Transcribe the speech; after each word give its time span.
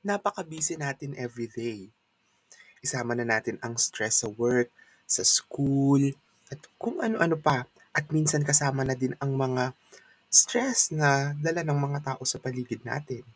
napaka-busy 0.00 0.80
natin 0.80 1.12
everyday. 1.16 1.92
Isama 2.80 3.12
na 3.12 3.28
natin 3.28 3.60
ang 3.60 3.76
stress 3.76 4.24
sa 4.24 4.28
work, 4.32 4.72
sa 5.04 5.20
school, 5.20 6.16
at 6.48 6.60
kung 6.80 7.04
ano-ano 7.04 7.36
pa. 7.36 7.68
At 7.92 8.08
minsan 8.14 8.46
kasama 8.46 8.86
na 8.86 8.96
din 8.96 9.12
ang 9.20 9.36
mga 9.36 9.76
stress 10.30 10.94
na 10.94 11.34
dala 11.36 11.66
ng 11.66 11.76
mga 11.76 11.98
tao 12.14 12.22
sa 12.24 12.38
paligid 12.38 12.80
natin. 12.86 13.26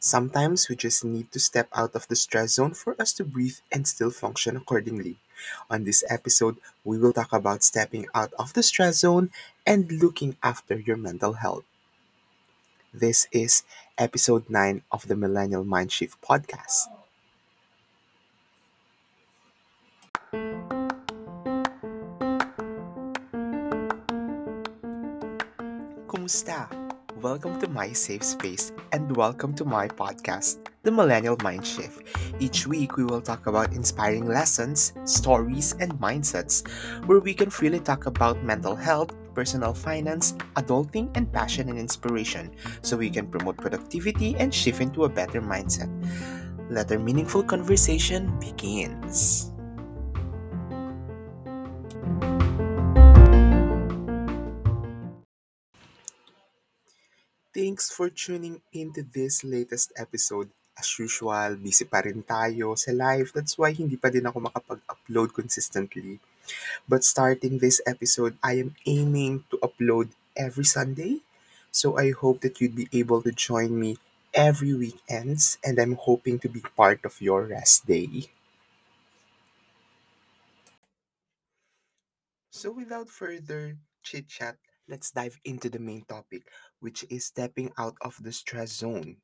Sometimes 0.00 0.70
we 0.70 0.78
just 0.78 1.04
need 1.04 1.28
to 1.34 1.40
step 1.42 1.68
out 1.74 1.92
of 1.98 2.06
the 2.08 2.16
stress 2.16 2.56
zone 2.56 2.72
for 2.72 2.94
us 2.96 3.12
to 3.18 3.26
breathe 3.26 3.58
and 3.74 3.84
still 3.90 4.14
function 4.14 4.56
accordingly. 4.56 5.18
On 5.68 5.84
this 5.84 6.04
episode, 6.08 6.56
we 6.86 6.96
will 6.96 7.12
talk 7.12 7.32
about 7.34 7.66
stepping 7.66 8.06
out 8.14 8.32
of 8.38 8.54
the 8.54 8.62
stress 8.62 9.04
zone 9.04 9.28
and 9.66 9.90
looking 10.00 10.38
after 10.40 10.78
your 10.78 10.96
mental 10.96 11.34
health. 11.42 11.66
This 12.96 13.28
is 13.28 13.60
episode 14.00 14.48
9 14.48 14.80
of 14.88 15.04
the 15.04 15.20
Millennial 15.20 15.68
Mindshift 15.68 16.16
podcast. 16.24 16.88
Kumusta? 26.08 26.72
Welcome 27.20 27.60
to 27.60 27.68
my 27.68 27.92
safe 27.92 28.24
space 28.24 28.72
and 28.92 29.14
welcome 29.14 29.52
to 29.60 29.66
my 29.66 29.88
podcast, 29.88 30.64
The 30.80 30.90
Millennial 30.90 31.36
Mindshift. 31.44 32.00
Each 32.40 32.66
week, 32.66 32.96
we 32.96 33.04
will 33.04 33.20
talk 33.20 33.46
about 33.46 33.76
inspiring 33.76 34.24
lessons, 34.24 34.96
stories, 35.04 35.76
and 35.80 35.92
mindsets 36.00 36.64
where 37.04 37.20
we 37.20 37.34
can 37.34 37.50
freely 37.50 37.80
talk 37.80 38.06
about 38.06 38.40
mental 38.42 38.74
health, 38.74 39.12
personal 39.36 39.76
finance, 39.76 40.32
adulting, 40.56 41.12
and 41.12 41.28
passion 41.28 41.68
and 41.68 41.76
inspiration 41.76 42.48
so 42.80 42.96
we 42.96 43.12
can 43.12 43.28
promote 43.28 43.60
productivity 43.60 44.32
and 44.40 44.48
shift 44.48 44.80
into 44.80 45.04
a 45.04 45.12
better 45.12 45.44
mindset. 45.44 45.92
Let 46.72 46.88
our 46.88 46.98
meaningful 46.98 47.44
conversation 47.44 48.32
begins. 48.40 49.52
Thanks 57.56 57.88
for 57.88 58.12
tuning 58.12 58.60
into 58.72 59.00
this 59.00 59.44
latest 59.44 59.92
episode. 59.96 60.52
As 60.76 60.92
usual, 61.00 61.56
busy 61.56 61.88
pa 61.88 62.04
rin 62.04 62.20
tayo 62.20 62.76
sa 62.76 62.92
live. 62.92 63.32
That's 63.32 63.56
why 63.56 63.72
hindi 63.72 63.96
pa 63.96 64.12
din 64.12 64.28
ako 64.28 64.52
makapag-upload 64.52 65.32
consistently. 65.32 66.20
But 66.88 67.04
starting 67.04 67.58
this 67.58 67.80
episode, 67.86 68.36
I 68.42 68.54
am 68.58 68.74
aiming 68.86 69.44
to 69.50 69.58
upload 69.58 70.10
every 70.36 70.64
Sunday. 70.64 71.20
So 71.70 71.98
I 71.98 72.10
hope 72.12 72.40
that 72.42 72.60
you'd 72.60 72.76
be 72.76 72.88
able 72.92 73.22
to 73.22 73.32
join 73.32 73.78
me 73.78 73.98
every 74.34 74.74
weekends 74.74 75.58
and 75.64 75.78
I'm 75.78 75.96
hoping 75.96 76.38
to 76.40 76.48
be 76.48 76.60
part 76.76 77.04
of 77.04 77.20
your 77.20 77.44
rest 77.44 77.86
day. 77.86 78.30
So 82.50 82.72
without 82.72 83.08
further 83.08 83.78
chit 84.02 84.28
chat, 84.28 84.58
let's 84.88 85.10
dive 85.12 85.38
into 85.44 85.68
the 85.70 85.78
main 85.78 86.02
topic, 86.04 86.48
which 86.80 87.04
is 87.10 87.24
stepping 87.26 87.72
out 87.78 87.96
of 88.00 88.20
the 88.22 88.32
stress 88.32 88.72
zone. 88.72 89.18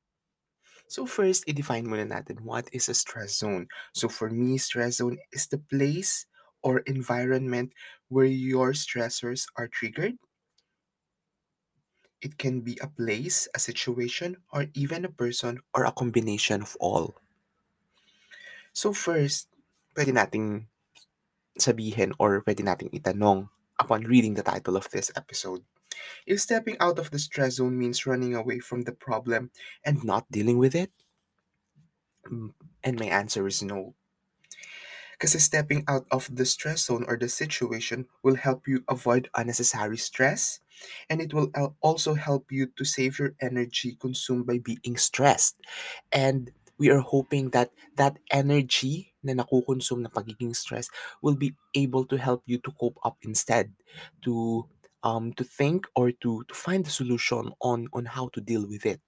So 0.89 1.07
first, 1.07 1.45
i-define 1.49 1.87
muna 1.87 2.07
natin 2.07 2.41
what 2.43 2.69
is 2.73 2.89
a 2.89 2.95
stress 2.95 3.39
zone. 3.39 3.69
So 3.95 4.09
for 4.09 4.31
me, 4.31 4.59
stress 4.59 4.97
zone 4.99 5.19
is 5.33 5.47
the 5.49 5.59
place 5.59 6.27
or 6.63 6.81
environment 6.81 7.73
where 8.09 8.27
your 8.27 8.73
stressors 8.73 9.47
are 9.57 9.69
triggered. 9.69 10.19
It 12.23 12.39
can 12.39 12.63
be 12.63 12.79
a 12.81 12.89
place, 12.89 13.49
a 13.55 13.59
situation, 13.59 14.43
or 14.51 14.69
even 14.73 15.05
a 15.05 15.11
person 15.13 15.61
or 15.75 15.85
a 15.85 15.93
combination 15.93 16.63
of 16.63 16.75
all. 16.81 17.17
So 18.73 18.93
first, 18.93 19.49
pwede 19.97 20.13
nating 20.13 20.69
sabihin 21.59 22.13
or 22.19 22.43
pwede 22.45 22.65
nating 22.65 22.93
itanong 22.93 23.51
upon 23.81 24.05
reading 24.09 24.35
the 24.35 24.45
title 24.45 24.77
of 24.77 24.89
this 24.91 25.13
episode. 25.17 25.65
If 26.27 26.41
stepping 26.41 26.79
out 26.81 26.99
of 26.99 27.11
the 27.11 27.19
stress 27.21 27.57
zone 27.61 27.79
means 27.79 28.07
running 28.07 28.35
away 28.35 28.61
from 28.61 28.85
the 28.85 28.93
problem 28.95 29.51
and 29.85 30.05
not 30.05 30.31
dealing 30.31 30.59
with 30.59 30.75
it? 30.75 30.93
And 32.85 32.99
my 32.99 33.07
answer 33.07 33.47
is 33.47 33.63
no. 33.63 33.95
Kasi 35.23 35.39
stepping 35.39 35.87
out 35.87 36.03
of 36.11 36.27
the 36.35 36.43
stress 36.43 36.91
zone 36.91 37.07
or 37.07 37.15
the 37.15 37.31
situation 37.31 38.11
will 38.27 38.35
help 38.35 38.67
you 38.67 38.83
avoid 38.91 39.31
unnecessary 39.39 39.95
stress 39.97 40.59
and 41.07 41.23
it 41.23 41.31
will 41.31 41.51
al- 41.55 41.77
also 41.81 42.15
help 42.19 42.51
you 42.51 42.67
to 42.75 42.83
save 42.85 43.19
your 43.23 43.39
energy 43.39 43.95
consumed 44.03 44.47
by 44.51 44.59
being 44.59 44.99
stressed. 44.99 45.55
And 46.11 46.51
we 46.79 46.91
are 46.91 46.99
hoping 47.01 47.55
that 47.55 47.71
that 47.95 48.19
energy 48.35 49.15
na 49.23 49.39
nakukonsume 49.39 50.03
ng 50.03 50.11
pagiging 50.11 50.59
stress 50.59 50.91
will 51.23 51.39
be 51.39 51.55
able 51.79 52.03
to 52.11 52.19
help 52.19 52.43
you 52.51 52.59
to 52.59 52.75
cope 52.75 52.99
up 53.07 53.15
instead 53.23 53.71
to 54.27 54.67
um 55.07 55.31
to 55.39 55.45
think 55.47 55.87
or 55.95 56.11
to 56.11 56.43
to 56.51 56.55
find 56.55 56.83
the 56.83 56.91
solution 56.91 57.55
on 57.63 57.87
on 57.95 58.05
how 58.11 58.27
to 58.35 58.43
deal 58.43 58.67
with 58.67 58.83
it 58.83 58.99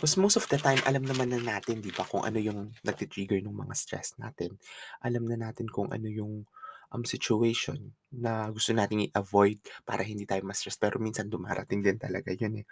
Because 0.00 0.16
most 0.16 0.40
of 0.40 0.48
the 0.48 0.56
time, 0.56 0.80
alam 0.88 1.04
naman 1.04 1.28
na 1.28 1.60
natin, 1.60 1.84
di 1.84 1.92
ba, 1.92 2.08
kung 2.08 2.24
ano 2.24 2.40
yung 2.40 2.72
nagtitrigger 2.80 3.44
ng 3.44 3.52
mga 3.52 3.76
stress 3.76 4.16
natin. 4.16 4.56
Alam 5.04 5.28
na 5.28 5.36
natin 5.36 5.68
kung 5.68 5.92
ano 5.92 6.08
yung 6.08 6.48
um, 6.88 7.04
situation 7.04 7.92
na 8.08 8.48
gusto 8.48 8.72
nating 8.72 9.12
i-avoid 9.12 9.60
para 9.84 10.00
hindi 10.00 10.24
tayo 10.24 10.40
ma-stress. 10.40 10.80
Pero 10.80 10.96
minsan 10.96 11.28
dumarating 11.28 11.84
din 11.84 12.00
talaga 12.00 12.32
yun 12.32 12.64
eh. 12.64 12.66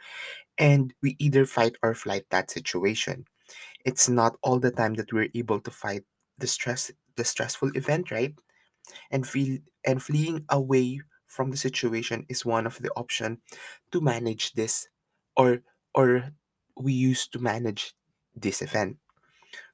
And 0.56 0.96
we 1.04 1.20
either 1.20 1.44
fight 1.44 1.76
or 1.84 1.92
flight 1.92 2.24
that 2.32 2.48
situation. 2.48 3.28
It's 3.84 4.08
not 4.08 4.40
all 4.40 4.56
the 4.56 4.72
time 4.72 4.96
that 4.96 5.12
we're 5.12 5.28
able 5.36 5.60
to 5.68 5.70
fight 5.70 6.08
the 6.40 6.48
stress, 6.48 6.88
the 7.20 7.28
stressful 7.28 7.76
event, 7.76 8.08
right? 8.08 8.32
And 9.12 9.28
feel 9.28 9.60
and 9.84 10.00
fleeing 10.00 10.48
away 10.48 11.04
from 11.28 11.52
the 11.52 11.60
situation 11.60 12.24
is 12.32 12.48
one 12.48 12.64
of 12.64 12.80
the 12.80 12.88
option 12.96 13.44
to 13.92 14.00
manage 14.00 14.56
this 14.56 14.88
or 15.36 15.60
or 15.92 16.32
we 16.78 16.92
used 16.92 17.32
to 17.34 17.38
manage 17.38 17.94
this 18.34 18.62
event. 18.62 18.98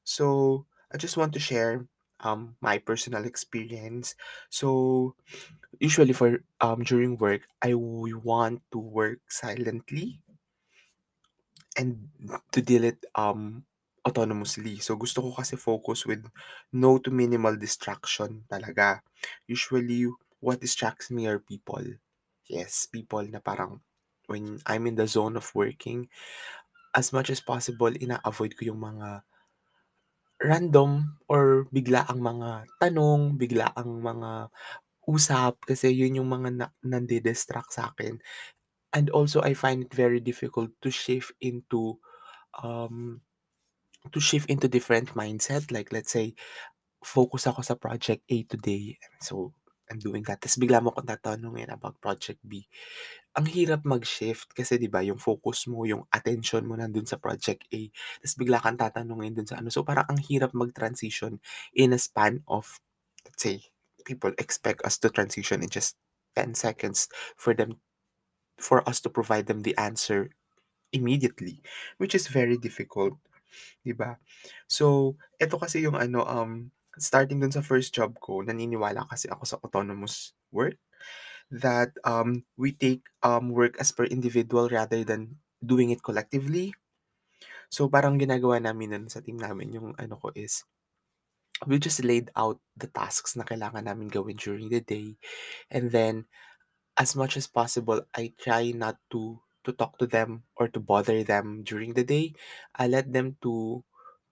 So 0.05 0.67
I 0.93 0.99
just 0.99 1.17
want 1.17 1.33
to 1.35 1.41
share 1.41 1.87
um 2.21 2.57
my 2.61 2.79
personal 2.79 3.25
experience. 3.25 4.15
So 4.51 5.15
usually 5.81 6.13
for 6.15 6.45
um 6.61 6.85
during 6.85 7.17
work, 7.19 7.43
I 7.63 7.75
want 7.75 8.63
to 8.73 8.79
work 8.79 9.21
silently 9.31 10.21
and 11.77 12.09
to 12.53 12.61
deal 12.63 12.85
it 12.85 13.05
um 13.15 13.65
autonomously. 14.07 14.83
So 14.83 14.97
gusto 14.97 15.23
ko 15.25 15.31
kasi 15.33 15.57
focus 15.57 16.05
with 16.07 16.23
no 16.73 16.99
to 17.01 17.11
minimal 17.11 17.57
distraction 17.57 18.45
talaga. 18.51 19.01
Usually 19.49 20.07
what 20.41 20.61
distracts 20.61 21.11
me 21.11 21.27
are 21.27 21.41
people. 21.41 21.83
Yes, 22.45 22.85
people 22.87 23.25
na 23.25 23.41
parang 23.41 23.81
when 24.29 24.61
I'm 24.69 24.87
in 24.89 24.97
the 24.97 25.09
zone 25.09 25.37
of 25.37 25.49
working, 25.57 26.09
as 26.95 27.13
much 27.13 27.29
as 27.31 27.43
possible 27.43 27.91
ina-avoid 27.91 28.55
ko 28.55 28.71
yung 28.71 28.81
mga 28.83 29.23
random 30.43 31.19
or 31.31 31.67
biglaang 31.71 32.21
mga 32.21 32.69
tanong, 32.83 33.39
biglaang 33.39 34.03
mga 34.03 34.51
usap 35.09 35.61
kasi 35.65 35.93
yun 35.93 36.23
yung 36.23 36.31
mga 36.31 36.49
na 36.55 36.67
nandi-distract 36.83 37.71
sa'kin. 37.73 38.19
And 38.95 39.11
also 39.11 39.43
I 39.43 39.55
find 39.55 39.85
it 39.85 39.93
very 39.95 40.21
difficult 40.23 40.71
to 40.83 40.91
shift 40.91 41.35
into, 41.43 41.99
um, 42.63 43.21
to 44.13 44.21
shift 44.21 44.51
into 44.51 44.69
different 44.69 45.15
mindset. 45.19 45.73
Like 45.75 45.91
let's 45.93 46.13
say, 46.13 46.35
focus 47.05 47.47
ako 47.47 47.61
sa 47.63 47.77
project 47.77 48.25
A 48.31 48.45
today, 48.49 48.97
so 49.21 49.53
I'm 49.91 50.01
doing 50.01 50.25
that 50.29 50.41
ta's 50.41 50.57
bigla 50.57 50.81
mo 50.81 50.91
akong 50.93 51.09
tatanungin 51.09 51.69
about 51.73 52.01
project 52.01 52.41
B. 52.47 52.65
Ang 53.37 53.47
hirap 53.51 53.83
mag-shift 53.85 54.55
kasi 54.57 54.79
'di 54.81 54.89
ba 54.93 55.03
yung 55.05 55.19
focus 55.21 55.67
mo, 55.71 55.85
yung 55.89 56.07
attention 56.15 56.65
mo 56.67 56.75
nandun 56.79 57.05
sa 57.09 57.19
project 57.21 57.67
A, 57.75 57.91
ta's 58.23 58.35
bigla 58.39 58.63
kang 58.63 58.79
tatanungin 58.81 59.35
dun 59.37 59.49
sa 59.49 59.59
ano. 59.61 59.69
So 59.75 59.83
parang 59.87 60.07
ang 60.09 60.21
hirap 60.23 60.55
mag-transition 60.57 61.41
in 61.77 61.93
a 61.97 62.01
span 62.01 62.43
of, 62.49 62.81
let's 63.27 63.43
say, 63.45 63.65
people 64.09 64.33
expect 64.41 64.85
us 64.87 64.97
to 65.03 65.11
transition 65.13 65.61
in 65.65 65.71
just 65.73 65.97
10 66.37 66.55
seconds 66.57 67.09
for 67.37 67.53
them 67.55 67.81
for 68.59 68.87
us 68.89 69.01
to 69.03 69.11
provide 69.11 69.47
them 69.47 69.63
the 69.63 69.77
answer 69.79 70.31
immediately, 70.93 71.63
which 71.99 72.15
is 72.15 72.29
very 72.29 72.57
difficult, 72.59 73.17
'di 73.85 73.95
ba? 73.97 74.19
So, 74.71 75.17
eto 75.43 75.59
kasi 75.61 75.85
yung 75.87 75.97
ano, 75.99 76.25
um, 76.27 76.71
starting 76.99 77.41
dun 77.41 77.53
sa 77.55 77.65
first 77.65 77.95
job 77.95 78.17
ko, 78.21 78.43
naniniwala 78.43 79.07
kasi 79.11 79.27
ako 79.31 79.45
sa 79.47 79.59
autonomous 79.65 80.33
work 80.53 80.79
that 81.51 81.93
um, 82.05 82.45
we 82.57 82.73
take 82.73 83.07
um, 83.23 83.51
work 83.53 83.77
as 83.81 83.93
per 83.93 84.05
individual 84.09 84.69
rather 84.69 85.05
than 85.05 85.39
doing 85.65 85.91
it 85.91 86.03
collectively. 86.03 86.75
So, 87.69 87.89
parang 87.91 88.17
ginagawa 88.21 88.63
namin 88.63 88.91
nun 88.95 89.07
sa 89.13 89.21
team 89.21 89.37
namin, 89.41 89.75
yung 89.77 89.89
ano 89.99 90.17
ko 90.17 90.31
is, 90.37 90.65
we 91.67 91.79
just 91.79 92.03
laid 92.05 92.31
out 92.37 92.61
the 92.77 92.89
tasks 92.91 93.37
na 93.37 93.45
kailangan 93.45 93.85
namin 93.87 94.09
gawin 94.11 94.37
during 94.37 94.69
the 94.69 94.81
day. 94.81 95.17
And 95.71 95.91
then, 95.91 96.27
as 96.99 97.17
much 97.17 97.37
as 97.37 97.47
possible, 97.49 98.03
I 98.15 98.35
try 98.39 98.73
not 98.73 98.99
to 99.13 99.41
to 99.65 99.73
talk 99.73 99.99
to 99.99 100.07
them 100.07 100.45
or 100.57 100.69
to 100.69 100.81
bother 100.81 101.25
them 101.25 101.65
during 101.65 101.95
the 101.95 102.05
day. 102.05 102.35
I 102.77 102.89
let 102.89 103.13
them 103.13 103.37
to 103.43 103.85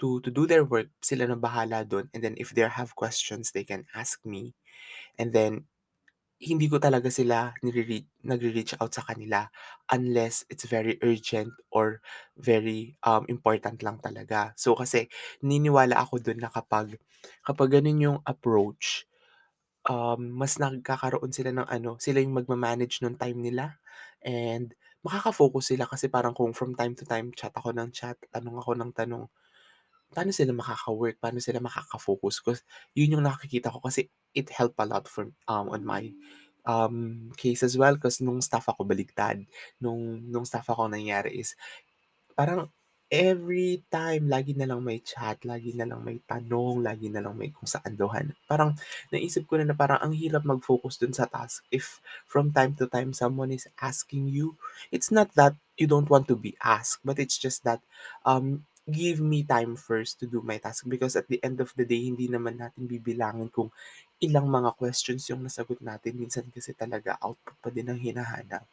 to 0.03 0.19
to 0.27 0.31
do 0.35 0.45
their 0.51 0.67
work. 0.67 0.91
Sila 1.01 1.31
na 1.31 1.39
bahala 1.39 1.87
dun. 1.87 2.11
And 2.13 2.21
then 2.27 2.35
if 2.37 2.51
they 2.53 2.67
have 2.67 2.99
questions, 2.99 3.55
they 3.55 3.63
can 3.65 3.87
ask 3.95 4.19
me. 4.27 4.55
And 5.19 5.33
then 5.33 5.67
hindi 6.43 6.67
ko 6.67 6.83
talaga 6.83 7.07
sila 7.07 7.55
nagre-reach 7.63 8.75
out 8.83 8.91
sa 8.91 9.07
kanila 9.07 9.47
unless 9.95 10.43
it's 10.51 10.67
very 10.67 10.99
urgent 11.01 11.55
or 11.71 12.03
very, 12.35 12.99
um, 13.07 13.23
important 13.31 13.79
lang 13.87 14.03
talaga. 14.03 14.51
So, 14.59 14.75
kasi 14.75 15.07
naniniwala 15.41 15.95
ako 16.03 16.19
dun 16.19 16.43
na 16.43 16.51
kapag 16.51 16.99
kapag 17.47 17.79
ganun 17.79 18.03
yung 18.03 18.19
approach, 18.27 19.07
um, 19.89 20.31
mas 20.39 20.59
nagkakaroon 20.59 21.33
sila 21.35 21.51
ng 21.55 21.67
ano, 21.69 21.99
sila 21.99 22.23
yung 22.23 22.35
magma-manage 22.39 23.03
nung 23.03 23.19
time 23.19 23.39
nila 23.43 23.79
and 24.23 24.75
makaka-focus 25.07 25.75
sila 25.75 25.85
kasi 25.91 26.07
parang 26.11 26.35
kung 26.35 26.55
from 26.55 26.75
time 26.79 26.95
to 26.95 27.03
time 27.07 27.35
chat 27.35 27.51
ako 27.55 27.75
ng 27.75 27.91
chat, 27.91 28.19
tanong 28.31 28.59
ako 28.63 28.73
ng 28.79 28.91
tanong, 28.95 29.27
paano 30.15 30.31
sila 30.37 30.53
makaka-work, 30.57 31.19
paano 31.23 31.41
sila 31.43 31.59
makaka-focus? 31.65 32.41
'Cause 32.45 32.61
yun 32.97 33.17
yung 33.19 33.25
nakikita 33.27 33.73
ko 33.73 33.81
kasi 33.83 34.09
it 34.37 34.49
help 34.55 34.77
a 34.81 34.87
lot 34.89 35.09
for, 35.09 35.29
um, 35.51 35.69
on 35.73 35.83
my, 35.85 36.13
um, 36.69 37.31
case 37.37 37.63
as 37.67 37.75
well 37.81 37.97
'cause 37.99 38.21
nung 38.25 38.41
staff 38.45 38.69
ako 38.71 38.85
baligtad. 38.89 39.45
Nung 39.83 40.23
nung 40.31 40.47
staff 40.49 40.69
ako 40.71 40.89
ang 40.89 40.95
nangyari 41.01 41.41
is 41.43 41.57
parang 42.39 42.71
every 43.13 43.85
time 43.93 44.27
lagi 44.31 44.57
na 44.57 44.67
lang 44.69 44.83
may 44.85 44.99
chat, 45.05 45.41
lagi 45.47 45.73
na 45.77 45.85
lang 45.89 46.03
may 46.05 46.19
tanong, 46.27 46.83
lagi 46.85 47.09
na 47.13 47.21
lang 47.25 47.37
may 47.39 47.53
kung 47.55 47.69
saan 47.69 47.95
daw 47.97 48.09
han 48.13 48.35
parang 48.51 48.75
naisip 49.15 49.47
ko 49.49 49.57
na 49.61 49.69
na 49.71 49.77
parang 49.79 50.01
ang 50.03 50.15
hirap 50.17 50.43
mag-focus 50.49 50.99
dun 51.01 51.15
sa 51.17 51.27
task 51.31 51.65
if 51.71 52.01
from 52.29 52.51
time 52.57 52.75
to 52.77 52.87
time 52.91 53.13
someone 53.17 53.53
is 53.55 53.69
asking 53.85 54.29
you. 54.33 54.57
It's 54.95 55.11
not 55.15 55.33
that 55.39 55.55
you 55.79 55.87
don't 55.89 56.09
want 56.11 56.27
to 56.33 56.37
be 56.41 56.57
asked, 56.65 57.01
but 57.07 57.19
it's 57.23 57.39
just 57.39 57.63
that, 57.69 57.81
um, 58.27 58.67
give 58.89 59.23
me 59.23 59.47
time 59.47 59.79
first 59.79 60.19
to 60.19 60.27
do 60.27 60.43
my 60.43 60.59
task 60.59 60.83
because 60.91 61.15
at 61.15 61.31
the 61.31 61.39
end 61.43 61.63
of 61.63 61.71
the 61.79 61.87
day 61.87 62.03
hindi 62.11 62.27
naman 62.27 62.59
natin 62.59 62.91
bibilangin 62.91 63.47
kung 63.53 63.71
ilang 64.19 64.51
mga 64.51 64.75
questions 64.75 65.27
yung 65.31 65.43
nasagot 65.47 65.79
natin. 65.79 66.19
Minsan 66.19 66.51
kasi 66.51 66.75
talaga 66.75 67.15
output 67.23 67.55
pa 67.63 67.71
din 67.71 67.91
ang 67.91 67.99
hinahanap. 67.99 68.67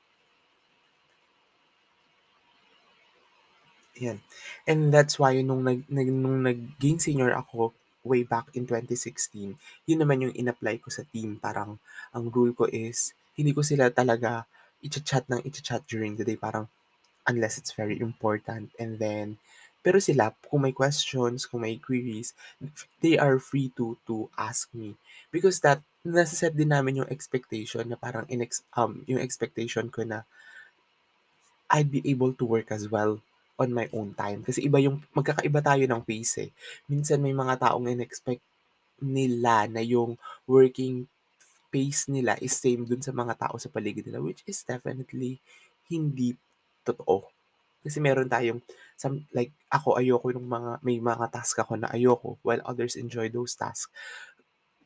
Yan. 3.99 4.23
And 4.65 4.89
that's 4.89 5.19
why 5.19 5.35
nung 5.43 5.67
nag 5.67 5.85
nag 5.91 6.09
nung 6.09 6.41
naging 6.41 6.97
senior 7.03 7.35
ako 7.35 7.75
way 8.01 8.23
back 8.23 8.47
in 8.55 8.63
2016, 8.63 9.59
yun 9.85 9.99
naman 9.99 10.23
yung 10.23 10.33
in-apply 10.33 10.79
ko 10.79 10.87
sa 10.89 11.03
team. 11.03 11.35
Parang 11.37 11.77
ang 12.15 12.25
rule 12.31 12.55
ko 12.55 12.65
is 12.71 13.11
hindi 13.35 13.51
ko 13.51 13.61
sila 13.61 13.91
talaga 13.91 14.47
icha-chat 14.79 15.27
ng 15.27 15.43
icha-chat 15.43 15.83
during 15.85 16.15
the 16.15 16.23
day 16.23 16.39
parang 16.39 16.71
unless 17.27 17.59
it's 17.59 17.75
very 17.75 17.99
important 17.99 18.71
and 18.79 18.97
then 18.97 19.35
pero 19.79 19.97
sila 20.03 20.35
kung 20.47 20.67
may 20.67 20.75
questions, 20.75 21.47
kung 21.47 21.63
may 21.63 21.79
queries, 21.79 22.35
they 23.03 23.15
are 23.15 23.39
free 23.39 23.71
to 23.79 23.95
to 24.03 24.27
ask 24.35 24.69
me. 24.75 24.99
Because 25.31 25.59
that 25.63 25.79
nase-set 26.03 26.55
din 26.55 26.71
namin 26.71 27.03
yung 27.03 27.11
expectation 27.11 27.83
na 27.87 27.99
parang 27.99 28.27
inex 28.31 28.63
um, 28.75 29.03
yung 29.07 29.19
expectation 29.19 29.91
ko 29.91 30.03
na 30.07 30.23
I'd 31.69 31.91
be 31.93 32.01
able 32.09 32.33
to 32.33 32.45
work 32.45 32.73
as 32.73 32.89
well 32.89 33.21
on 33.59 33.69
my 33.75 33.91
own 33.93 34.15
time. 34.17 34.41
Kasi 34.41 34.65
iba 34.65 34.81
yung 34.81 35.03
magkakaiba 35.13 35.61
tayo 35.61 35.83
ng 35.85 36.01
pace, 36.01 36.47
eh. 36.47 36.51
Minsan 36.89 37.21
may 37.21 37.35
mga 37.35 37.61
taong 37.61 37.85
in-expect 37.91 38.41
nila 39.03 39.69
na 39.69 39.83
yung 39.83 40.17
working 40.49 41.05
pace 41.69 42.09
nila 42.09 42.35
is 42.41 42.57
same 42.57 42.87
dun 42.89 43.03
sa 43.03 43.13
mga 43.13 43.37
tao 43.37 43.55
sa 43.61 43.69
paligid 43.69 44.09
nila, 44.09 44.23
which 44.23 44.41
is 44.49 44.65
definitely 44.65 45.37
hindi 45.91 46.33
totoo. 46.81 47.29
Kasi 47.83 47.97
meron 48.03 48.27
tayong 48.27 48.59
some 48.99 49.23
like 49.31 49.55
ako 49.71 49.95
ayoko 49.99 50.35
nung 50.35 50.49
mga 50.49 50.71
may 50.83 50.99
mga 50.99 51.31
task 51.31 51.55
ako 51.63 51.79
na 51.79 51.87
ayoko 51.95 52.35
while 52.43 52.59
others 52.67 52.99
enjoy 52.99 53.31
those 53.31 53.55
tasks. 53.55 53.91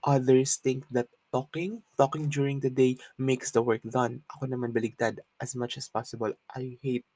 Others 0.04 0.60
think 0.62 0.86
that 0.92 1.08
talking 1.34 1.82
talking 1.98 2.30
during 2.30 2.60
the 2.62 2.70
day 2.70 3.00
makes 3.18 3.50
the 3.52 3.64
work 3.64 3.82
done. 3.88 4.22
Ako 4.36 4.46
naman 4.52 4.76
baligtad. 4.76 5.24
As 5.42 5.56
much 5.58 5.80
as 5.80 5.88
possible, 5.90 6.36
I 6.52 6.78
hate 6.84 7.08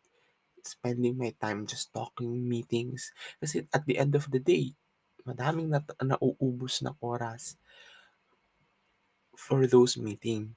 spending 0.63 1.15
my 1.17 1.31
time 1.39 1.67
just 1.67 1.93
talking, 1.93 2.31
meetings. 2.47 3.11
Kasi 3.39 3.67
at 3.71 3.85
the 3.87 3.97
end 3.99 4.15
of 4.15 4.27
the 4.31 4.39
day, 4.41 4.75
madaming 5.27 5.71
nat 5.71 5.87
nauubos 6.01 6.81
na 6.83 6.95
oras 7.03 7.59
for 9.37 9.67
those 9.67 9.97
meeting. 9.97 10.55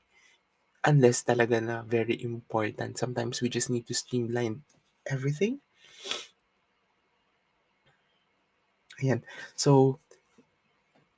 Unless 0.84 1.28
talaga 1.28 1.60
na 1.60 1.76
very 1.84 2.16
important. 2.24 2.96
Sometimes 2.96 3.42
we 3.42 3.48
just 3.52 3.68
need 3.68 3.84
to 3.88 3.94
streamline 3.94 4.64
everything. 5.06 5.60
Ayan. 9.00 9.22
So 9.56 9.98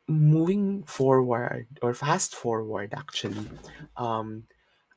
moving 0.09 0.83
forward 0.85 1.67
or 1.83 1.95
fast 1.95 2.35
forward 2.35 2.95
actually, 2.95 3.51
um, 3.97 4.45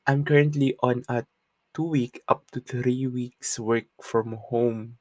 I'm 0.06 0.24
currently 0.24 0.76
on 0.82 1.02
a 1.08 1.26
2 1.74 1.82
week 1.82 2.22
up 2.28 2.50
to 2.52 2.60
3 2.60 3.06
weeks 3.08 3.58
work 3.58 3.90
from 4.00 4.38
home 4.38 4.98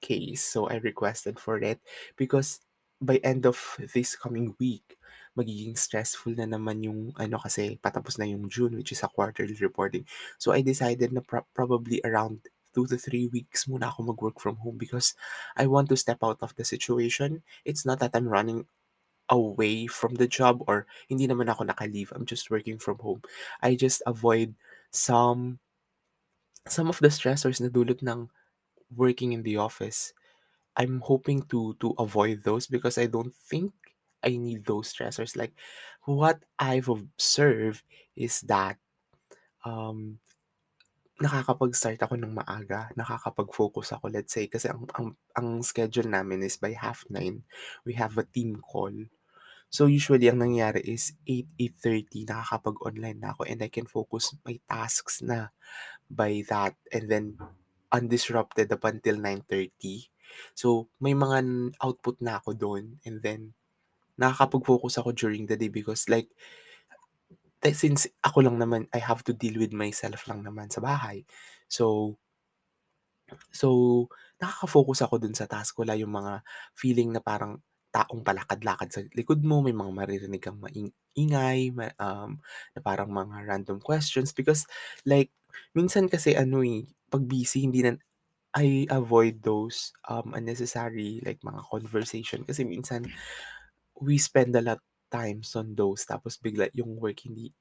case. 0.00 0.42
So 0.44 0.68
I 0.68 0.80
requested 0.80 1.38
for 1.38 1.58
it 1.58 1.80
because 2.16 2.60
by 3.00 3.20
end 3.22 3.46
of 3.46 3.58
this 3.94 4.16
coming 4.16 4.54
week, 4.58 4.96
magiging 5.38 5.78
stressful 5.78 6.34
na 6.34 6.50
naman 6.50 6.82
yung 6.82 7.14
ano 7.14 7.38
kasi 7.38 7.78
patapos 7.78 8.18
na 8.18 8.26
yung 8.26 8.50
June 8.50 8.74
which 8.74 8.90
is 8.90 9.06
a 9.06 9.08
quarterly 9.08 9.54
reporting. 9.62 10.02
So 10.38 10.50
I 10.50 10.66
decided 10.66 11.14
na 11.14 11.22
pro 11.22 11.46
probably 11.54 12.02
around 12.02 12.42
2 12.74 12.86
to 12.86 12.96
3 12.98 13.28
weeks 13.32 13.66
muna 13.66 13.88
ako 13.90 14.12
mag-work 14.12 14.38
from 14.40 14.56
home 14.62 14.78
because 14.78 15.14
I 15.56 15.66
want 15.66 15.88
to 15.90 15.96
step 15.96 16.20
out 16.22 16.38
of 16.42 16.54
the 16.56 16.64
situation. 16.64 17.42
It's 17.64 17.84
not 17.86 18.00
that 18.00 18.14
I'm 18.14 18.28
running 18.28 18.66
away 19.30 19.86
from 19.86 20.16
the 20.16 20.26
job 20.28 20.64
or 20.66 20.86
hindi 21.08 21.28
naman 21.28 21.48
ako 21.52 21.64
naka-leave, 21.68 22.12
I'm 22.16 22.26
just 22.26 22.50
working 22.50 22.78
from 22.78 22.98
home. 22.98 23.22
I 23.62 23.76
just 23.76 24.02
avoid 24.06 24.54
some 24.90 25.60
some 26.68 26.88
of 26.88 26.98
the 27.00 27.08
stressors 27.08 27.60
na 27.60 27.68
dulot 27.68 28.02
ng 28.04 28.28
working 28.94 29.32
in 29.32 29.42
the 29.42 29.56
office. 29.56 30.12
I'm 30.76 31.00
hoping 31.02 31.42
to 31.52 31.74
to 31.82 31.94
avoid 31.98 32.44
those 32.44 32.66
because 32.68 32.98
I 32.98 33.06
don't 33.06 33.34
think 33.34 33.72
I 34.22 34.36
need 34.38 34.64
those 34.66 34.92
stressors. 34.92 35.36
Like 35.36 35.54
what 36.06 36.42
I've 36.58 36.88
observed 36.88 37.82
is 38.16 38.42
that, 38.48 38.78
um, 39.64 40.20
nakakapag-start 41.18 41.98
ako 41.98 42.14
ng 42.14 42.30
maaga, 42.30 42.90
nakakapag-focus 42.94 43.98
ako 43.98 44.06
let's 44.14 44.30
say 44.30 44.46
kasi 44.46 44.70
ang 44.70 44.86
ang 44.94 45.08
ang 45.34 45.48
schedule 45.66 46.06
namin 46.06 46.46
is 46.46 46.58
by 46.62 46.74
9:30 46.78 47.42
we 47.82 47.98
have 47.98 48.14
a 48.18 48.26
team 48.26 48.62
call. 48.62 48.94
So 49.68 49.90
usually 49.90 50.30
ang 50.30 50.40
nangyayari 50.40 50.80
is 50.86 51.12
8, 51.26 51.50
8:30 51.58 52.24
nakakapag-online 52.24 53.18
na 53.20 53.34
ako 53.34 53.50
and 53.50 53.60
I 53.60 53.70
can 53.70 53.90
focus 53.90 54.32
my 54.46 54.56
tasks 54.70 55.20
na 55.20 55.50
by 56.08 56.46
that 56.48 56.78
and 56.94 57.10
then 57.10 57.36
undisrupted 57.92 58.70
up 58.72 58.84
until 58.86 59.18
9:30. 59.18 60.08
So 60.54 60.88
may 61.02 61.18
mga 61.18 61.72
output 61.82 62.22
na 62.22 62.38
ako 62.40 62.54
dun 62.56 63.02
and 63.04 63.20
then 63.24 63.58
nakakapag-focus 64.18 65.00
ako 65.00 65.10
during 65.14 65.46
the 65.46 65.56
day 65.56 65.70
because 65.70 66.06
like 66.10 66.30
since 67.74 68.06
ako 68.24 68.46
lang 68.46 68.56
naman, 68.62 68.86
I 68.94 69.00
have 69.02 69.22
to 69.28 69.34
deal 69.34 69.58
with 69.60 69.74
myself 69.74 70.26
lang 70.30 70.46
naman 70.46 70.70
sa 70.70 70.80
bahay. 70.82 71.26
So 71.68 72.16
so 73.52 73.68
nakaka-focus 74.40 75.02
ako 75.04 75.14
dun 75.20 75.34
sa 75.36 75.48
task. 75.50 75.74
Wala 75.82 75.98
yung 75.98 76.14
mga 76.14 76.40
feeling 76.78 77.10
na 77.14 77.20
parang 77.22 77.58
taong 77.90 78.20
palakad-lakad 78.22 78.88
sa 78.92 79.00
likod 79.16 79.40
mo, 79.42 79.64
may 79.64 79.72
mga 79.74 79.90
maririnig 79.96 80.42
kang 80.44 80.60
maing 80.60 80.92
ingay, 81.16 81.72
ma 81.74 81.88
um, 81.98 82.36
na 82.76 82.80
parang 82.84 83.08
mga 83.10 83.48
random 83.48 83.80
questions 83.82 84.30
because 84.36 84.68
like 85.08 85.32
minsan 85.74 86.06
kasi 86.06 86.36
ano, 86.36 86.60
eh, 86.62 86.84
'pag 87.10 87.24
busy 87.26 87.64
hindi 87.66 87.82
na 87.82 87.96
I 88.56 88.86
avoid 88.90 89.42
those, 89.46 89.92
um, 90.10 90.34
unnecessary 90.36 91.20
like 91.24 91.40
mga 91.44 91.62
conversation 91.70 92.42
kasi 92.48 92.64
minsan 92.66 93.06
we 94.00 94.18
spend 94.18 94.54
a 94.56 94.62
lot 94.64 94.80
times 95.10 95.52
on 95.58 95.74
those 95.78 96.04
tapos 96.08 96.36
bigla 96.40 96.68
yung 96.76 96.96
work 97.02 97.20
hindi 97.26 97.52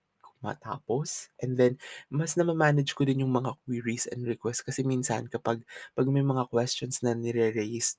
matapos 0.46 1.34
and 1.42 1.58
then 1.58 1.74
mas 2.14 2.38
nama-manage 2.38 2.94
ko 2.94 3.02
din 3.08 3.26
yung 3.26 3.34
mga 3.34 3.58
queries 3.66 4.06
and 4.14 4.22
requests 4.30 4.62
kasi 4.62 4.86
minsan 4.86 5.26
kapag 5.34 5.66
'pag 5.98 6.08
may 6.14 6.22
mga 6.22 6.46
questions 6.54 7.02
na 7.02 7.18
nire-raise 7.18 7.98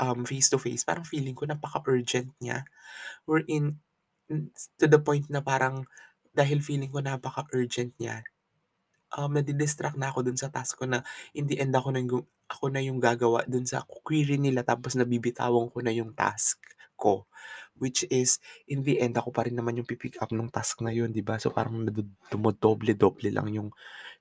um, 0.00 0.24
face 0.26 0.48
to 0.50 0.58
face 0.58 0.82
parang 0.86 1.06
feeling 1.06 1.34
ko 1.36 1.46
napaka-urgent 1.46 2.30
niya. 2.42 2.66
Wherein 3.28 3.80
hmm, 4.30 4.50
to 4.80 4.86
the 4.88 5.00
point 5.00 5.28
na 5.30 5.40
parang 5.44 5.86
dahil 6.34 6.60
feeling 6.64 6.90
ko 6.92 7.00
napaka-urgent 7.02 7.94
niya, 8.00 8.24
um, 9.16 9.32
nadi-distract 9.34 9.96
na 9.98 10.10
ako 10.12 10.26
dun 10.26 10.38
sa 10.40 10.50
task 10.52 10.78
ko 10.80 10.86
na 10.88 11.02
in 11.36 11.46
the 11.50 11.58
end 11.60 11.74
ako 11.76 11.94
na 11.94 12.00
yung 12.02 12.24
ako 12.50 12.66
na 12.72 12.80
yung 12.84 13.00
gagawa 13.02 13.44
dun 13.48 13.64
sa 13.68 13.84
query 13.88 14.36
nila 14.40 14.62
tapos 14.66 14.94
nabibitawan 14.98 15.70
ko 15.72 15.78
na 15.84 15.92
yung 15.94 16.12
task 16.16 16.60
ko. 16.98 17.26
Which 17.78 18.06
is 18.10 18.38
in 18.70 18.82
the 18.86 19.00
end 19.02 19.18
ako 19.18 19.34
pa 19.34 19.46
rin 19.46 19.56
naman 19.58 19.78
yung 19.78 19.88
pi-pick 19.88 20.20
up 20.22 20.30
nung 20.30 20.50
task 20.50 20.80
na 20.82 20.94
yun, 20.94 21.10
'di 21.10 21.22
ba? 21.26 21.38
So 21.42 21.50
parang 21.50 21.86
dumodoble-doble 22.30 23.30
lang 23.34 23.50
yung 23.54 23.70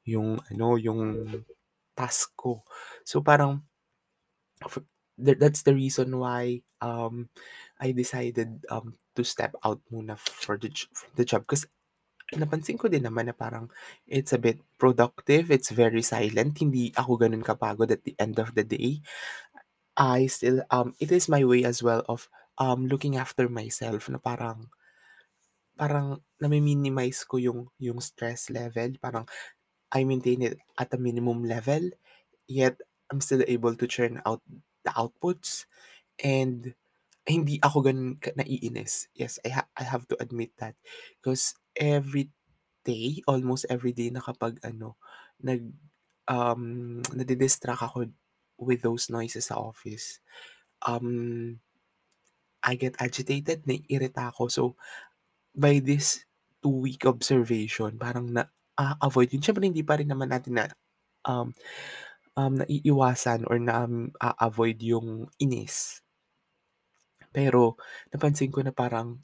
yung 0.07 0.41
ano, 0.51 0.75
yung 0.79 1.01
task 1.95 2.33
ko. 2.37 2.65
So 3.05 3.21
parang 3.21 3.61
for 4.67 4.83
that 5.19 5.37
that's 5.39 5.61
the 5.63 5.75
reason 5.75 6.17
why 6.17 6.61
um 6.81 7.29
I 7.77 7.93
decided 7.93 8.65
um 8.69 8.97
to 9.13 9.21
step 9.21 9.53
out 9.61 9.81
muna 9.93 10.17
for 10.17 10.57
the 10.57 10.73
from 10.73 11.13
the 11.13 11.25
job 11.25 11.45
kasi 11.45 11.69
napansin 12.33 12.81
ko 12.81 12.89
din 12.89 13.05
naman 13.05 13.29
na 13.29 13.35
parang 13.37 13.69
it's 14.09 14.33
a 14.33 14.41
bit 14.41 14.57
productive, 14.81 15.53
it's 15.53 15.69
very 15.69 16.01
silent, 16.01 16.57
hindi 16.57 16.89
ako 16.97 17.21
ganun 17.21 17.45
kapagod 17.45 17.93
at 17.93 18.01
the 18.01 18.17
end 18.17 18.41
of 18.41 18.57
the 18.57 18.65
day. 18.65 19.05
I 19.93 20.25
still 20.25 20.65
um 20.73 20.97
it 20.97 21.13
is 21.13 21.29
my 21.29 21.45
way 21.45 21.61
as 21.61 21.85
well 21.85 22.01
of 22.09 22.25
um 22.59 22.85
looking 22.89 23.17
after 23.17 23.49
myself 23.49 24.09
na 24.09 24.19
parang 24.21 24.69
parang 25.73 26.21
nami-minimize 26.37 27.25
ko 27.25 27.41
yung 27.41 27.59
yung 27.81 27.97
stress 28.01 28.49
level, 28.53 28.93
parang 29.01 29.25
I 29.93 30.03
maintain 30.05 30.41
it 30.45 30.57
at 30.77 30.93
a 30.93 30.99
minimum 31.01 31.45
level, 31.45 31.91
yet 32.49 32.77
I'm 33.11 33.21
still 33.21 33.43
able 33.47 33.75
to 33.77 33.87
churn 33.87 34.21
out 34.25 34.41
the 34.85 34.93
outputs 34.97 35.65
and 36.21 36.73
hindi 37.27 37.59
ako 37.63 37.89
gano'n 37.91 38.17
ka 38.21 38.31
naiinis. 38.37 39.09
Yes, 39.17 39.39
I 39.45 39.51
ha 39.55 39.63
I 39.77 39.85
have 39.87 40.07
to 40.13 40.17
admit 40.21 40.55
that. 40.61 40.75
Because 41.21 41.55
every 41.77 42.31
day, 42.87 43.21
almost 43.29 43.67
every 43.69 43.93
day 43.95 44.09
na 44.13 44.21
kapag 44.23 44.61
ano, 44.65 44.97
nag 45.43 45.71
um, 46.29 46.99
nadi-distract 47.15 47.83
ako 47.83 48.11
with 48.59 48.81
those 48.85 49.09
noises 49.11 49.49
sa 49.51 49.59
office, 49.59 50.19
um, 50.85 51.59
I 52.63 52.79
get 52.79 52.95
agitated, 52.97 53.67
naiirita 53.67 54.31
ako. 54.31 54.47
So, 54.47 54.63
by 55.53 55.83
this 55.83 56.23
two-week 56.63 57.03
observation, 57.03 57.99
parang 57.99 58.31
na-a-avoid 58.31 59.35
yun. 59.35 59.43
Siyempre 59.43 59.67
hindi 59.67 59.83
pa 59.83 59.99
rin 59.99 60.09
naman 60.09 60.31
natin 60.31 60.57
na 60.57 60.65
um, 61.27 61.51
um, 62.39 62.53
naiiwasan 62.63 63.45
or 63.51 63.59
na 63.59 63.85
um, 63.85 64.09
yung 64.79 65.27
inis. 65.37 66.01
Pero 67.33 67.75
napansin 68.13 68.53
ko 68.53 68.61
na 68.61 68.71
parang 68.71 69.19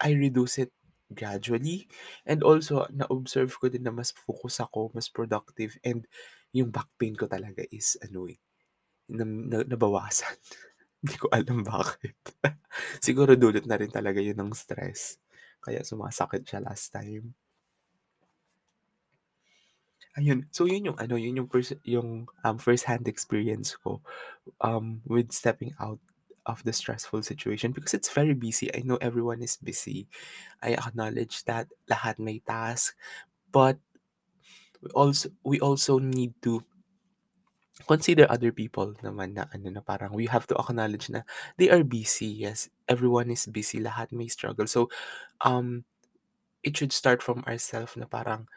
I 0.00 0.16
reduce 0.16 0.58
it 0.58 0.72
gradually 1.12 1.86
and 2.26 2.42
also 2.42 2.88
na-observe 2.90 3.52
ko 3.60 3.68
din 3.68 3.84
na 3.84 3.94
mas 3.94 4.10
focus 4.10 4.58
ako, 4.58 4.90
mas 4.96 5.06
productive 5.12 5.76
and 5.84 6.08
yung 6.50 6.72
back 6.72 6.88
pain 6.96 7.14
ko 7.14 7.28
talaga 7.28 7.62
is 7.70 7.94
ano 8.00 8.26
eh, 8.26 8.40
na, 9.12 9.22
na, 9.24 9.58
nabawasan. 9.62 10.34
Hindi 11.06 11.16
ko 11.20 11.28
alam 11.28 11.60
bakit. 11.60 12.16
Siguro 13.04 13.36
dulot 13.36 13.68
na 13.68 13.76
rin 13.76 13.92
talaga 13.92 14.24
yun 14.24 14.40
ng 14.40 14.52
stress. 14.56 15.20
Kaya 15.60 15.84
sumasakit 15.84 16.48
siya 16.48 16.64
last 16.64 16.88
time. 16.96 17.36
Ayun, 20.16 20.46
so 20.54 20.64
yun 20.64 20.94
yung 20.94 20.98
ano, 21.02 21.18
yun 21.18 21.42
yung 21.42 21.50
pers 21.50 21.74
yung, 21.82 22.30
um, 22.46 22.56
first 22.56 22.86
hand 22.88 23.04
experience 23.10 23.74
ko, 23.74 23.98
um, 24.62 25.02
with 25.10 25.34
stepping 25.34 25.74
out 25.82 25.98
of 26.46 26.62
the 26.64 26.72
stressful 26.72 27.22
situation 27.22 27.72
because 27.74 27.94
it's 27.94 28.12
very 28.12 28.34
busy. 28.34 28.70
I 28.74 28.82
know 28.86 28.98
everyone 29.02 29.42
is 29.42 29.56
busy. 29.58 30.06
I 30.62 30.74
acknowledge 30.78 31.44
that 31.50 31.68
lahat 31.90 32.18
may 32.22 32.38
task, 32.42 32.94
but 33.52 33.78
we 34.82 34.88
also 34.90 35.28
we 35.44 35.60
also 35.60 35.98
need 35.98 36.34
to 36.42 36.62
consider 37.90 38.30
other 38.30 38.54
people 38.54 38.94
naman 39.02 39.34
na 39.34 39.50
ano 39.50 39.66
na 39.70 39.82
parang 39.82 40.14
we 40.14 40.30
have 40.30 40.46
to 40.46 40.54
acknowledge 40.54 41.10
na 41.10 41.26
they 41.58 41.70
are 41.70 41.82
busy. 41.82 42.46
Yes, 42.46 42.70
everyone 42.86 43.30
is 43.34 43.46
busy, 43.50 43.82
lahat 43.82 44.14
may 44.14 44.30
struggle. 44.30 44.66
So, 44.70 44.88
um, 45.42 45.84
it 46.62 46.76
should 46.76 46.92
start 46.94 47.22
from 47.22 47.44
ourselves 47.46 47.96
na 47.96 48.06
parang 48.06 48.48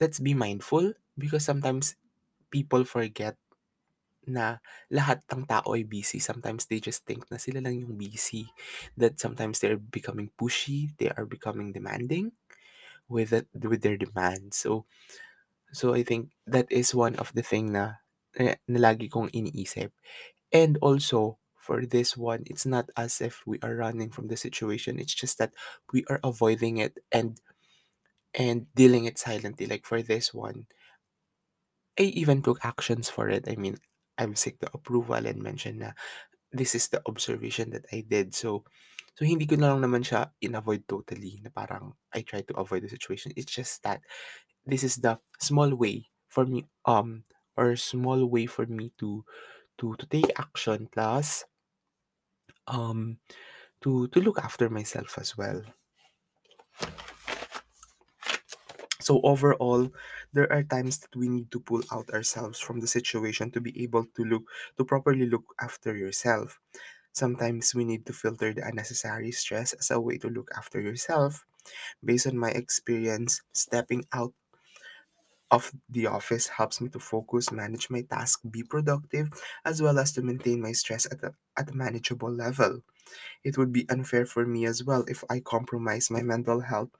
let's 0.00 0.18
be 0.20 0.34
mindful 0.34 0.94
because 1.18 1.44
sometimes 1.44 1.96
people 2.50 2.84
forget 2.84 3.36
na 4.28 4.60
lahat 4.92 5.24
ng 5.32 5.48
tao 5.48 5.72
ay 5.72 5.84
busy. 5.88 6.20
Sometimes 6.20 6.68
they 6.68 6.78
just 6.82 7.06
think 7.08 7.24
na 7.32 7.40
sila 7.40 7.64
lang 7.64 7.80
yung 7.80 7.96
busy. 7.96 8.52
That 9.00 9.16
sometimes 9.20 9.58
they're 9.60 9.80
becoming 9.80 10.28
pushy, 10.36 10.92
they 11.00 11.08
are 11.14 11.24
becoming 11.24 11.72
demanding 11.72 12.36
with 13.08 13.32
it, 13.32 13.48
with 13.56 13.82
their 13.82 13.96
demands. 13.96 14.60
So 14.60 14.84
so 15.72 15.94
I 15.94 16.02
think 16.04 16.32
that 16.48 16.68
is 16.72 16.94
one 16.94 17.16
of 17.16 17.32
the 17.32 17.44
thing 17.44 17.72
na 17.72 18.00
na, 18.36 18.54
na 18.68 18.78
lagi 18.92 19.08
kong 19.10 19.30
iniisip. 19.32 19.90
And 20.52 20.78
also 20.82 21.38
for 21.56 21.84
this 21.86 22.16
one, 22.16 22.44
it's 22.46 22.66
not 22.66 22.88
as 22.96 23.20
if 23.20 23.42
we 23.46 23.58
are 23.62 23.76
running 23.76 24.10
from 24.10 24.28
the 24.28 24.36
situation. 24.36 24.98
It's 24.98 25.14
just 25.14 25.38
that 25.38 25.52
we 25.92 26.04
are 26.08 26.20
avoiding 26.24 26.78
it 26.78 26.98
and 27.12 27.40
and 28.34 28.66
dealing 28.74 29.04
it 29.06 29.18
silently. 29.18 29.66
Like 29.66 29.86
for 29.86 30.02
this 30.02 30.32
one, 30.34 30.66
I 31.98 32.02
even 32.14 32.42
took 32.42 32.64
actions 32.64 33.10
for 33.10 33.28
it. 33.28 33.48
I 33.48 33.56
mean, 33.56 33.78
I've 34.16 34.38
seek 34.38 34.58
the 34.58 34.70
approval 34.74 35.14
and 35.18 35.42
mentioned 35.42 35.80
na 35.80 35.92
this 36.52 36.74
is 36.74 36.88
the 36.88 37.02
observation 37.06 37.70
that 37.70 37.86
I 37.92 38.04
did. 38.06 38.34
So, 38.34 38.64
so 39.16 39.24
hindi 39.24 39.46
ko 39.46 39.56
na 39.56 39.74
lang 39.74 39.82
naman 39.84 40.02
siya 40.06 40.30
in-avoid 40.42 40.88
totally 40.88 41.40
na 41.42 41.50
parang 41.50 41.94
I 42.14 42.22
try 42.22 42.42
to 42.46 42.54
avoid 42.58 42.84
the 42.84 42.90
situation. 42.92 43.32
It's 43.36 43.52
just 43.52 43.82
that 43.84 44.02
this 44.66 44.84
is 44.84 44.96
the 44.98 45.18
small 45.40 45.70
way 45.74 46.06
for 46.28 46.46
me 46.46 46.66
um 46.86 47.24
or 47.58 47.72
a 47.72 47.78
small 47.78 48.24
way 48.26 48.46
for 48.46 48.66
me 48.66 48.92
to 48.98 49.24
to 49.78 49.96
to 49.98 50.06
take 50.06 50.30
action 50.38 50.88
plus 50.92 51.44
um 52.68 53.18
to 53.82 54.08
to 54.08 54.20
look 54.20 54.38
after 54.38 54.70
myself 54.70 55.18
as 55.18 55.36
well. 55.38 55.62
So 59.00 59.20
overall, 59.22 59.90
there 60.32 60.50
are 60.52 60.62
times 60.62 60.98
that 61.00 61.14
we 61.16 61.28
need 61.28 61.50
to 61.52 61.60
pull 61.60 61.82
out 61.92 62.10
ourselves 62.10 62.58
from 62.58 62.80
the 62.80 62.86
situation 62.86 63.50
to 63.52 63.60
be 63.60 63.72
able 63.82 64.06
to 64.16 64.22
look 64.24 64.44
to 64.76 64.84
properly 64.84 65.26
look 65.26 65.54
after 65.60 65.96
yourself. 65.96 66.58
Sometimes 67.12 67.74
we 67.74 67.84
need 67.84 68.06
to 68.06 68.14
filter 68.14 68.54
the 68.54 68.66
unnecessary 68.66 69.32
stress 69.32 69.72
as 69.74 69.90
a 69.90 70.00
way 70.00 70.18
to 70.18 70.28
look 70.30 70.50
after 70.56 70.80
yourself. 70.80 71.46
Based 72.04 72.26
on 72.26 72.38
my 72.38 72.50
experience, 72.52 73.42
stepping 73.52 74.04
out 74.12 74.34
of 75.50 75.72
the 75.88 76.06
office 76.06 76.48
helps 76.48 76.80
me 76.80 76.88
to 76.90 76.98
focus, 77.00 77.50
manage 77.52 77.90
my 77.90 78.02
task, 78.02 78.40
be 78.50 78.62
productive, 78.62 79.28
as 79.64 79.80
well 79.82 79.98
as 79.98 80.12
to 80.12 80.22
maintain 80.22 80.60
my 80.60 80.72
stress 80.72 81.06
at 81.06 81.22
a, 81.24 81.34
at 81.56 81.70
a 81.70 81.74
manageable 81.74 82.30
level. 82.32 82.82
It 83.44 83.58
would 83.58 83.72
be 83.72 83.88
unfair 83.90 84.26
for 84.26 84.46
me 84.46 84.66
as 84.66 84.84
well 84.84 85.04
if 85.08 85.24
I 85.30 85.40
compromise 85.40 86.10
my 86.10 86.22
mental 86.22 86.60
health 86.62 86.90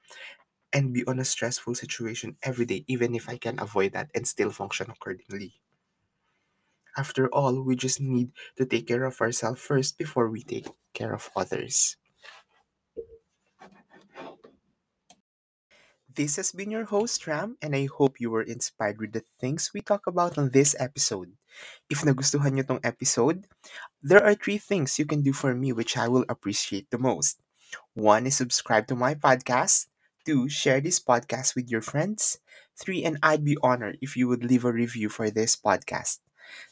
and 0.72 0.94
be 0.94 1.04
on 1.06 1.18
a 1.18 1.24
stressful 1.24 1.74
situation 1.76 2.36
every 2.42 2.66
day, 2.66 2.84
even 2.88 3.14
if 3.14 3.28
I 3.28 3.38
can 3.38 3.58
avoid 3.60 3.92
that 3.92 4.10
and 4.14 4.26
still 4.28 4.50
function 4.50 4.90
accordingly. 4.90 5.60
After 6.98 7.28
all, 7.32 7.62
we 7.62 7.76
just 7.76 7.98
need 7.98 8.32
to 8.56 8.66
take 8.66 8.88
care 8.88 9.04
of 9.04 9.22
ourselves 9.22 9.58
first 9.62 9.96
before 9.96 10.28
we 10.28 10.42
take 10.42 10.66
care 10.92 11.14
of 11.14 11.30
others. 11.34 11.96
This 16.18 16.34
has 16.34 16.50
been 16.50 16.74
your 16.74 16.82
host, 16.90 17.30
Ram, 17.30 17.54
and 17.62 17.78
I 17.78 17.86
hope 17.86 18.18
you 18.18 18.26
were 18.26 18.42
inspired 18.42 18.98
with 18.98 19.14
the 19.14 19.22
things 19.38 19.70
we 19.70 19.78
talk 19.78 20.10
about 20.10 20.34
on 20.34 20.50
this 20.50 20.74
episode. 20.74 21.30
If 21.86 22.02
nagustuhan 22.02 22.58
nyo 22.58 22.66
tong 22.66 22.82
episode, 22.82 23.46
there 24.02 24.18
are 24.26 24.34
three 24.34 24.58
things 24.58 24.98
you 24.98 25.06
can 25.06 25.22
do 25.22 25.30
for 25.30 25.54
me 25.54 25.70
which 25.70 25.94
I 25.94 26.10
will 26.10 26.26
appreciate 26.26 26.90
the 26.90 26.98
most. 26.98 27.38
One 27.94 28.26
is 28.26 28.34
subscribe 28.34 28.90
to 28.90 28.98
my 28.98 29.14
podcast. 29.14 29.86
Two, 30.26 30.50
share 30.50 30.82
this 30.82 30.98
podcast 30.98 31.54
with 31.54 31.70
your 31.70 31.86
friends. 31.86 32.42
Three, 32.74 33.06
and 33.06 33.22
I'd 33.22 33.46
be 33.46 33.54
honored 33.62 34.02
if 34.02 34.18
you 34.18 34.26
would 34.26 34.42
leave 34.42 34.66
a 34.66 34.74
review 34.74 35.06
for 35.06 35.30
this 35.30 35.54
podcast. 35.54 36.18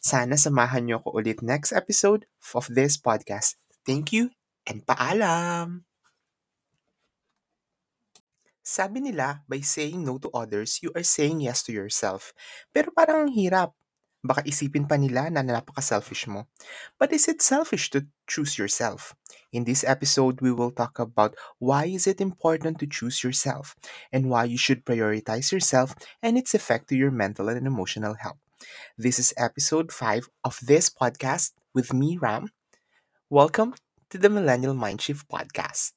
Sana 0.03 0.35
samahan 0.35 0.91
nyo 0.91 0.99
ko 0.99 1.15
ulit 1.15 1.39
next 1.39 1.71
episode 1.71 2.27
of 2.51 2.67
this 2.67 2.99
podcast. 2.99 3.55
Thank 3.87 4.11
you 4.11 4.35
and 4.67 4.83
paalam! 4.83 5.86
Sabi 8.67 8.99
nila, 8.99 9.47
by 9.47 9.63
saying 9.63 10.03
no 10.03 10.19
to 10.19 10.29
others, 10.35 10.83
you 10.83 10.91
are 10.99 11.07
saying 11.07 11.39
yes 11.41 11.63
to 11.63 11.71
yourself. 11.71 12.35
Pero 12.75 12.91
parang 12.91 13.31
ang 13.31 13.33
hirap. 13.33 13.71
Baka 14.27 14.43
isipin 14.43 14.91
pa 14.91 14.99
nila 14.99 15.31
na 15.31 15.39
napaka-selfish 15.47 16.27
mo. 16.27 16.51
But 16.99 17.15
is 17.15 17.31
it 17.31 17.39
selfish 17.39 17.95
to 17.95 18.11
choose 18.27 18.59
yourself? 18.59 19.15
In 19.55 19.63
this 19.63 19.87
episode, 19.87 20.43
we 20.43 20.51
will 20.51 20.75
talk 20.75 20.99
about 20.99 21.39
why 21.63 21.87
is 21.87 22.11
it 22.11 22.19
important 22.19 22.83
to 22.83 22.91
choose 22.91 23.23
yourself 23.23 23.79
and 24.11 24.27
why 24.27 24.51
you 24.51 24.59
should 24.59 24.83
prioritize 24.83 25.55
yourself 25.55 25.95
and 26.19 26.35
its 26.35 26.51
effect 26.59 26.91
to 26.91 26.99
your 26.99 27.15
mental 27.15 27.47
and 27.47 27.63
emotional 27.71 28.19
health. 28.19 28.43
This 28.99 29.23
is 29.23 29.31
episode 29.39 29.95
5 29.95 30.27
of 30.43 30.59
this 30.59 30.91
podcast 30.91 31.55
with 31.71 31.95
me, 31.95 32.19
Ram. 32.19 32.51
Welcome 33.31 33.79
to 34.11 34.19
the 34.19 34.31
Millennial 34.31 34.75
Mindshift 34.75 35.31
podcast. 35.31 35.95